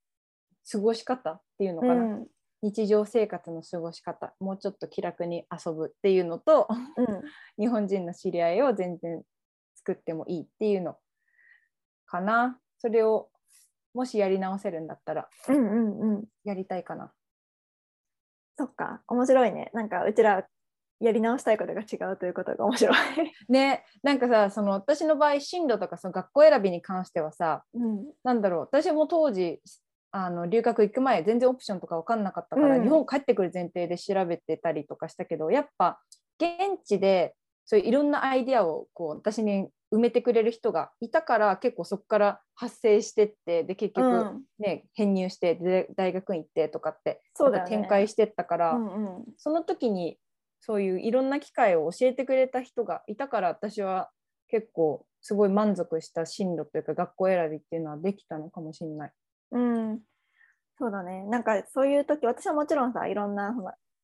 [0.71, 2.27] 過ごし方っていうのかな、うん。
[2.61, 4.33] 日常生活の過ごし方。
[4.39, 7.21] もうちょっと気楽に遊ぶっていうのとうん。
[7.57, 9.23] 日本人の知り合いを全然
[9.75, 10.97] 作ってもいいっていうの
[12.05, 12.59] かな。
[12.77, 13.29] それを
[13.93, 16.25] もしやり直せるんだったらうんうんうん。
[16.43, 17.11] やりたいかな。
[18.57, 19.01] そっか。
[19.07, 19.71] 面白いね。
[19.73, 20.45] なんかうちら
[21.01, 22.95] やり直したいことが違うということが面白い。
[23.49, 28.05] ねなんかさその私の場合進路とかその学校選びに関してはさうん。
[28.23, 29.59] なんだろう私も当時
[30.11, 32.83] あの留学行く前全然オプションとか分かんなかったから、うん。
[32.83, 35.99] 日本帰ってくる前提で調べてたりとかしたけどやっぱ
[36.39, 37.35] 現地で
[37.65, 44.41] そういういろんなアイデアをこう私に埋めてくれる人がいたから結構そこから発生してってで結局うん。
[44.59, 49.25] ね、編入してで大学院行ってとかってそうだ展開してったから、うんうん。
[49.37, 50.17] その時に
[50.61, 54.09] そういういろんな機会を教えてくれた人がいたから私は
[54.47, 59.11] 結構すごい満足した進路というか学校選びっていうのはできたのかもしれない。
[59.51, 59.99] うん、
[60.77, 61.23] そうだね。
[61.25, 63.53] なんかそういう時、私はもちろんさ、いろんな、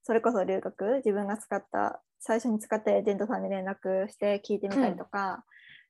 [0.04, 5.44] それこそ留学、自分が使った、最初に使ったエージェントさんに連絡して聞いてみたりとか、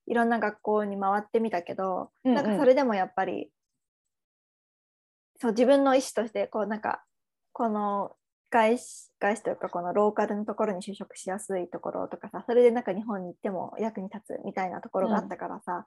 [0.06, 3.51] いろんな学校に回ってみたけど、うんうんなんかそれでもやっぱり、
[5.39, 7.03] そう自分の意思として、こうなんか、
[7.51, 8.15] この
[8.49, 15.86] 外資外資というか、このローカルのところに就職しやすいところとかさ、それでなんか日本に行っても役に立つみたいなところがあったからさ、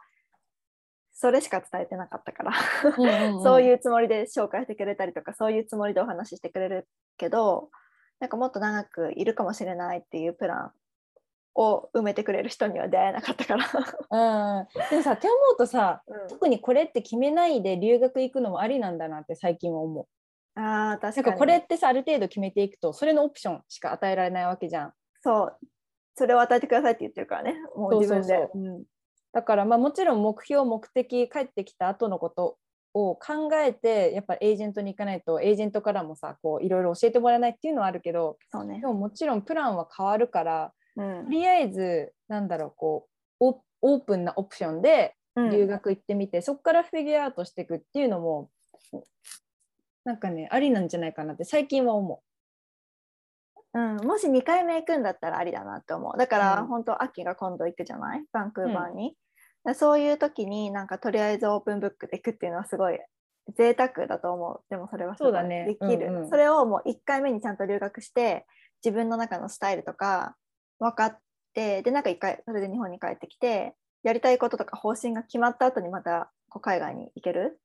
[1.13, 2.53] それしか伝えてなかったから。
[3.43, 7.71] そうういうつもりで紹介してくれたりとかそういうつもりでお話ししてくれるけど
[8.21, 10.73] なんかもっと長くいるかもしれないっていうプラン
[11.55, 13.67] を埋めてくれる人には出会えなかったから。
[14.17, 14.61] ん。
[14.61, 20.07] うん、でもさって思うとさ特にこれって決めないで留学行くのもありなんだなって最近は思う。
[20.55, 21.15] あー確かに。
[21.17, 24.93] なんかこれってさある程度決めていくとそれのオプションしか与えられないわけじゃん。
[25.23, 25.59] そう。
[26.17, 27.55] それを与えてくださいって言ってるからね。
[27.77, 28.63] もう自分でそうそう。
[28.63, 28.85] うん。
[29.33, 32.59] だからまあもちろん目標目的帰ってきた後のこと
[32.95, 38.81] を考えてやっぱりエージェントに行かないとエージェントからもさこういろいろ教えてもらえないっていうのはあるけどそうね。
[38.81, 41.25] でももちろんプランは変わるからうん。
[41.25, 43.07] とりあえずなんだろうこ
[43.41, 45.51] うオオープンなオプションでうん。
[45.51, 48.51] 留学行ってみて、そこからフィギュアアウトしていくっていうのも
[50.11, 52.23] なんかねありなんじゃないかなって最近は思
[53.73, 53.79] う。
[53.79, 56.19] ん、もし2回目行くんだったらありだなって思う。
[56.19, 56.67] だから、うん。
[56.67, 58.25] 本当秋が今度行くじゃない？
[58.33, 59.15] バンクーバーに、
[59.65, 62.99] だそういう時になんかとりあえずオープンブックで行くっていうのはすごい
[63.57, 64.61] 贅沢だと思う。
[64.69, 65.67] でもそれはそうだね。
[65.67, 66.09] できる。
[66.09, 66.29] うんうん。
[66.29, 68.45] それをもう1回目にちゃんと留学して
[68.85, 70.35] 自分の中のスタイルとか
[70.81, 71.19] 分かっ
[71.55, 77.61] てでなんか1回それで日本に帰ってきてやりたいこととか方針が決まった後にまたこう海外に行ける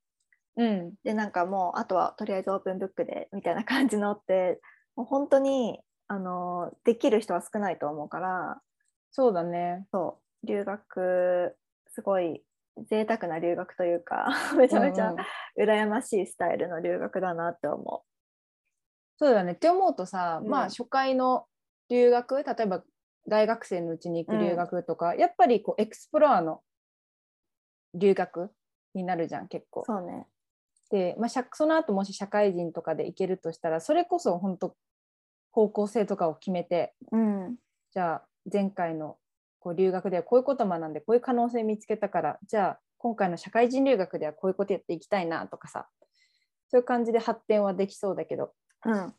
[0.58, 0.64] う。
[0.64, 4.60] うん、でなんかもうあとはとりあえずオープンブックでみたいな感じのって
[4.96, 8.62] もう本当にあのできる人は少ないと思うから。
[9.12, 9.88] そうだね。
[9.92, 10.48] そう。
[10.48, 11.56] 留学
[11.88, 12.44] すごい
[12.90, 15.64] 贅沢な留学というか めちゃめちゃうんうん。
[15.64, 18.04] 羨ましいスタイルの留学だなって思
[19.18, 19.54] そうだね。
[19.54, 21.48] って思うとさ、うんまあ初回の
[21.90, 22.84] 留学例えば
[23.28, 26.62] 大学生のうちに行く留学とか、やっぱりこうエクスプロアの
[27.94, 28.52] 留学
[28.94, 29.82] になるじゃん結構。
[29.82, 29.84] う。
[29.86, 30.28] そうね
[30.90, 34.76] で、まあ、社その後もし社会人とかで行けるとしたらそれこそ本当
[35.52, 37.56] 方向性とかを決めてうん。
[37.94, 39.18] じゃあ前回の
[39.60, 45.88] こう留学ではこういうこと学んでこういう可能性見つけたからじゃあ今回の社会人留学ではこういうことやっていきたいなとかさ
[46.70, 48.52] そういう感じで発展はできそうだけど。
[48.86, 49.14] うん。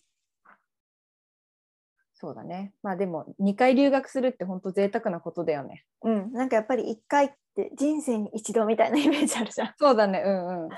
[2.18, 2.72] そうだね。
[2.82, 5.84] まあでも2回留学するって本当贅沢なことだよね。
[6.02, 6.32] うん。
[6.32, 9.74] なんかやっぱり1回って人生に一度みたいなイメージあるじゃん。
[9.78, 10.22] そうだね。
[10.24, 10.68] うんうん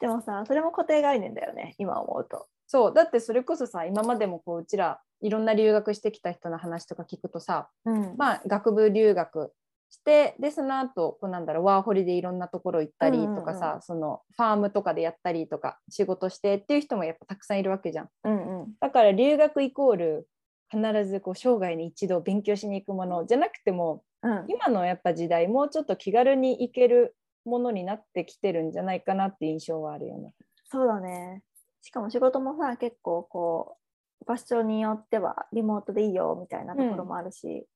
[0.00, 2.46] でもさそれも固定概念だよね今思うと。
[2.66, 8.14] そうだってそれこそさ今までもこううちらいろんな留学してきた人の話とか聞くとさうん。
[8.16, 9.52] まあ、学部留学
[9.90, 13.78] してでその後こうなんだろうワーホリでいろんなところ行ったりとかさ、うんうん。
[13.78, 18.08] うそのファームとかでやったりとか仕事してっていう人もやっぱたくさんいるわけじゃん。
[18.24, 18.72] うんうん。
[18.80, 20.28] だから留学イコール
[20.70, 24.44] 必ずこう生涯に一度勉強しに行くものじゃなくてもうん。
[24.48, 27.16] 今のやっぱ時代もうちょっと気軽に行ける
[27.48, 30.34] ものになってきてるんじゃないかなって印象はあるよね。
[30.64, 31.42] そうだね。
[31.80, 33.76] しかも仕事もさ、結構こ
[34.20, 37.66] う、場所によってはリモートでいいよみたいなところもあるし、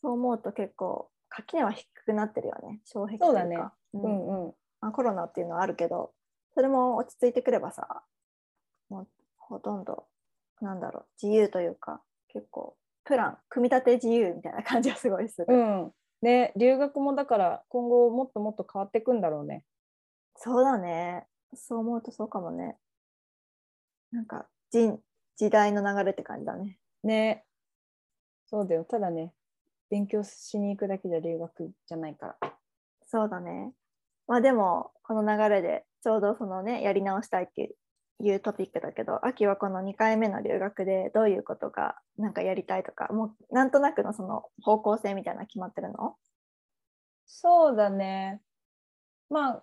[0.00, 3.40] そう思うと結構、垣根は低くなってるよね、障壁というか。
[3.40, 6.12] そうだねううんんうんまあ、コロナっていうのはあるけど、
[6.54, 8.02] それも落ち着いてくればさ、
[8.88, 10.06] もうほとんど、
[10.60, 15.46] なんだろう、自由というか、結構、プラン、組み立て自由みたいな感じがすごいする。
[15.48, 19.64] うんね、留学もだから今後もっともっと変わっていくんだろうね。
[20.36, 21.26] そうだね。
[21.54, 22.76] そう思うとそうかもね。
[24.12, 24.92] なんか、時
[25.36, 26.78] 時代の流れって感じだね。
[27.02, 27.44] ね
[28.46, 29.32] そうだよただね
[29.90, 32.52] 勉強しに行くだけじゃ留学じゃないから
[33.06, 33.72] そうだね。
[34.26, 37.74] まあでも、この流れでちょうどそのね、やり直したいって
[38.20, 46.14] いうトピックだけど、秋はこの2回目の留学でどういうことがなんかやりたいとか、もうなんとなくのその方向性みたいなの決まってるの？
[47.26, 48.40] そうだね。
[49.30, 49.62] まあ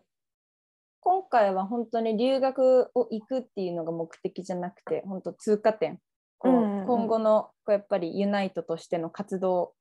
[1.02, 6.00] 今回は本当に留学を行くっていうのが目的じゃなくて本当通過点。
[6.38, 9.74] こう、うん今後のこうやっぱりユナイトとしての活動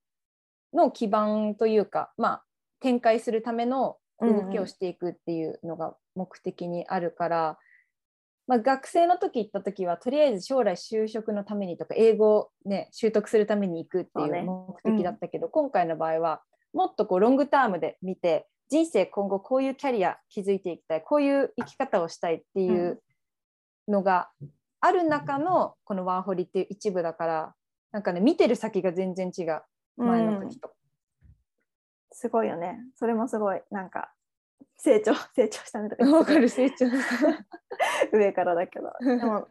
[0.74, 2.44] の基盤というかまあ
[2.80, 7.58] 展開するための動きをしていくっていうのが目的にあるから、
[8.48, 16.42] まあ、学生の時行った時はとりあえず将来就職のためにとか英語を、ね、習得するために行くっていう目的だったけど、今回の場合は
[16.72, 23.00] もっとこうロングタームで見て人生今後こういうキャリア築いていきたいこういう生き方をしたいっていう
[23.86, 24.30] のが
[24.80, 27.54] ある中のこのワーホリっていう一部だから
[27.92, 29.62] なんかね見てる先が全然違う
[29.96, 30.72] 前の時と。
[32.12, 32.78] すごいよね。
[32.96, 34.12] それもすごい、なんか、
[34.76, 36.86] 成長、成長したねとかわかる成長。
[38.12, 38.92] 上からだけど。
[39.00, 39.48] でも、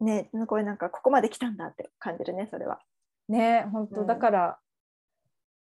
[0.00, 2.80] ね、これなんか、ここまで来たんだって感じるね、それは。
[3.28, 4.58] ね本当うんだから、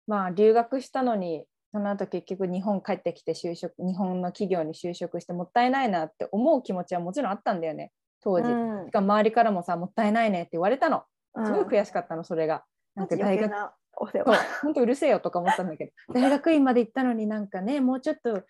[0.07, 7.93] まあ留学したのにその後結局日本帰ってきて就職日本の企業に就職してもったいないなって思う気持ちはもちろんあったんだよね
[8.23, 8.51] 当時。
[8.51, 11.05] うんしかも周りからもさもったいないねって言われたの
[11.35, 12.65] うんすごい悔しかったのそれが。
[12.95, 13.53] なんか大学。
[13.95, 18.43] 本当うるせえよとか思ったんだけど 大学院まで行ったのになんかねもうちょっと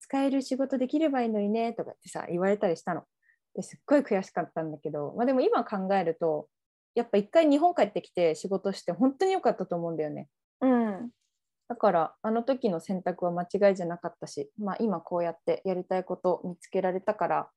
[0.00, 3.04] 使える仕事できればいいのにねとかってさ言われたりしたの。
[3.54, 6.48] ですっごい悔しかったんだけど、まあ、でも今考えると
[6.94, 10.28] やっぱ一回日本帰ってきて仕事して本当に良かったと思うんだよね。
[10.60, 11.10] うん。
[11.68, 17.50] だからあの時の選択は間違いじゃなかったし、まあ、今こうやってやりたいこと見つけられたから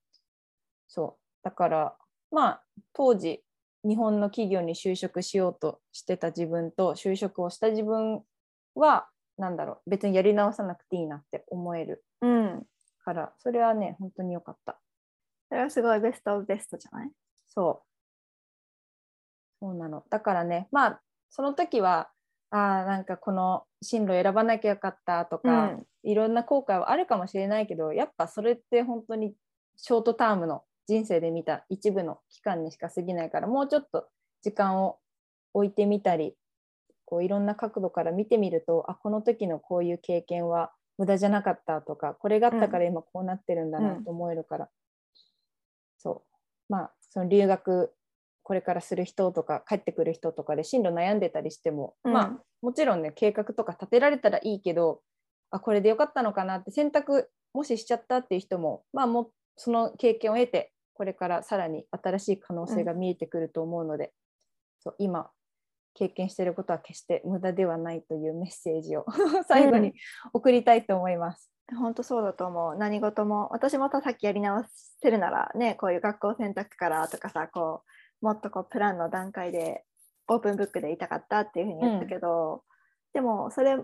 [0.88, 1.44] そう。
[1.44, 1.96] だから
[2.30, 2.62] まあ
[2.92, 3.42] 当時
[3.84, 8.22] 日本の企業に就職しようとしてた自分と就職をした自分
[8.74, 12.66] はなんだろう別にやり直さなくていいなって思えるうん。
[13.04, 14.80] からそれはね本当に良かった。
[15.48, 17.10] それはすごいベストオブベストじゃない？
[17.48, 17.86] そう。
[19.60, 20.04] そうなの。
[20.08, 22.10] だからねまあその時は
[22.50, 25.86] あーなんかこの進路選ばなきゃよかったとか、うん。
[26.04, 29.34] いろんな後悔はあるかもしれないけどやっぱそれって本当に
[29.76, 34.08] ショートタームの人生で見た一部の期間にしか過ぎないからもうちょっと
[34.42, 34.98] 時間を
[35.54, 36.34] 置いてみたり
[37.04, 44.68] こういろんな角度から見てみるとあこの時のこういう経験は無駄じゃなかったとかこれがあったから今こうなってるんだなと思えるから、
[45.98, 46.24] そ
[46.68, 46.72] う。
[46.72, 47.94] まあその留学
[48.42, 52.12] これからする人とか帰ってくる人とかで進路悩んでたりしても、うん。
[52.12, 55.00] まあもちろんね計画とか立てられたらいいけど
[55.50, 64.12] あこれでよかったのかなって選択もししちゃったっていう人もまあもうその経験を得てこれからさらに新しい可能性が見えてくると思うので、
[64.80, 65.30] そう今
[65.94, 69.06] 経験していることは決して無駄ではないというメッセージを
[69.48, 69.94] 最後に
[70.32, 71.52] 送りたいと思います。
[71.76, 72.76] 本当そうだと思う。
[72.76, 74.64] 何事も、私もさっきやり直
[75.00, 77.82] せるならね、こういう学校選択からとかさ、こ
[78.20, 79.84] う、もっとこうプランの段階で
[80.28, 82.62] オープンブックでいたかったっていうふうに言ったけど、
[83.12, 83.78] でもそれ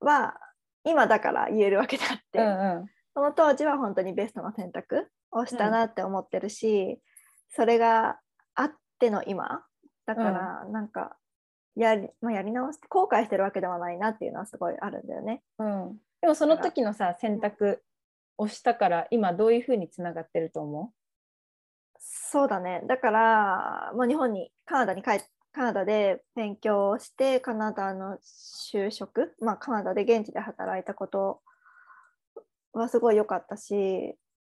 [0.00, 0.36] は
[0.84, 2.86] 今だから言えるわけであって、うんうん。
[3.14, 7.00] その当時は本当にベストな選択をしたなって思ってるし、
[7.50, 8.18] それが
[8.54, 9.64] あっての今。
[10.06, 11.16] だからなんか
[11.76, 15.42] やり,、まあ、やり直して後悔してるわけではないなっていうのはすごいあるんだよね。
[15.58, 17.82] うん、でもその時のさ選択
[18.38, 20.92] をしたから今どういうふうにつながってると思
[21.98, 22.82] そうだね。
[22.86, 28.16] だから、まあ、日本にカナダに帰っカナダで勉強をしてカナダの
[28.72, 31.42] 就職、まあ、カナダで現地で働いたこと
[32.72, 34.14] はすごい良かったし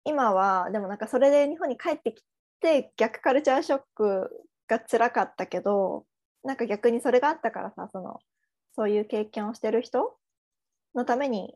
[0.05, 2.23] 今はでもなんかそれで日本に帰ってき
[2.61, 4.31] て逆カルチャーショック
[4.69, 6.05] が辛かったけど
[6.45, 8.20] なんか逆にそれがあったからさその
[8.74, 10.16] そういう経験をしてる人
[10.95, 11.55] のために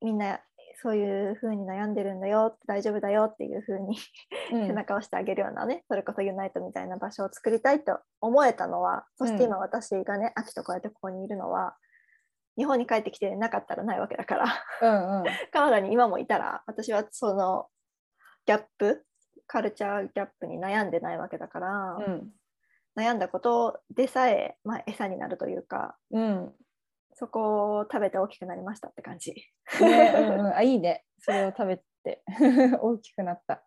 [0.00, 0.40] みんな
[0.82, 3.98] そういう風に悩んでるんだよ大丈夫だよっていう風に
[4.52, 4.66] う、うん。
[4.68, 11.76] 背中を押してあげるようなね、それこそユナイトみたいな場所を作りたいと思えたのはそして今私がね、秋とこうやってここにいるのは
[12.56, 14.46] 日本に帰ってきてなかったらないわけだから
[14.80, 15.24] うんうん。
[15.52, 17.68] カナダに今もいたら私はその
[18.46, 19.04] ギャップ
[19.46, 22.32] カルチャーギャップに悩んでないわけだから、うん
[22.96, 26.52] 悩んだことでさえ、まあ、餌になるというかうん。
[27.14, 29.34] そこを食べて大きくなりましたって感じ。
[29.80, 31.04] ねうんうん、あいいね。
[31.18, 32.22] それを食べて
[32.80, 33.62] 大きくなった。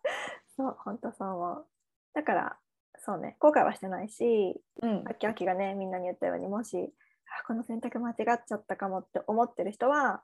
[0.58, 1.68] そう本当そう思う。
[2.14, 2.58] だから
[2.98, 3.36] そうね。
[3.40, 5.04] 後悔はしてないしうん。
[5.08, 6.94] あきあきがねみんなに言ったようにもし
[7.40, 10.24] あこの選択間違っちゃったかもって思ってる人は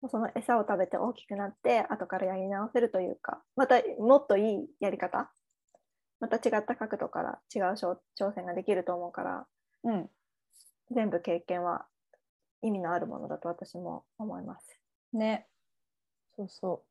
[0.00, 5.30] もうその餌を食べて大きくなって後からやり直せるというかまたもっといいやり方
[6.20, 9.46] また違った角度から違う挑挑戦ができると思うから
[9.84, 10.10] うん
[10.90, 11.86] 全部経験は
[12.62, 14.80] 意味のあるものだと私も思います。
[15.12, 15.46] ね
[16.36, 16.84] そうそ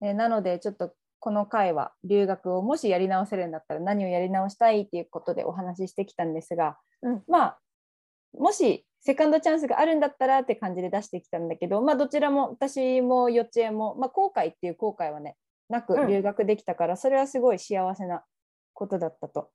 [0.00, 0.04] う。
[0.04, 7.58] ね、なのでちょっとこの回は留学をもしやり直せるんだったら何をやり直したいっていうことでお話ししてきたんですが、うんまあ
[8.38, 15.36] もしセカンドチャンスがあるんだったらって感じで出してきたんだけど、まあ、どちらも私も幼稚園も、まあ、後悔っていう後悔はね
[15.70, 18.22] なくうん留学できたから、それはすごい幸せな
[18.74, 19.50] ことだったと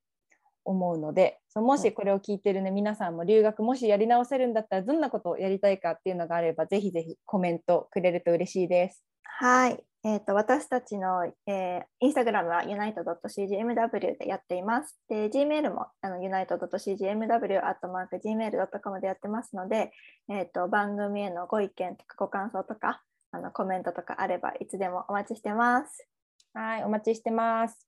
[0.66, 9.03] 思うのでそうもしこれを聞いてるね皆さんも留学もしやり直せるんだったらどんなことをやりたいかっていうのがあればぜひぜひコメントくれると嬉しいです。
[9.38, 14.97] はい、えー、と私たちの、えー、インスタグラムは unite.cgmw でやっています。
[15.09, 19.91] で、Gmail もあの unite.cgmw.gmail.com でやってますので、
[20.30, 23.03] えー、と番組へのご意見とかご感想とか
[23.36, 26.07] あのコメントとかあればいつでもお待ちしてます。
[26.53, 27.88] はい、お待ちしてます。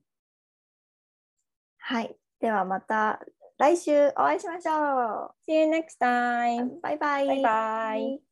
[1.79, 3.21] はい、ではまた
[3.57, 6.65] 来週お会いしましょ See you next time!
[6.65, 6.81] う。
[6.81, 7.27] バイバイ。
[7.27, 8.26] バイバイ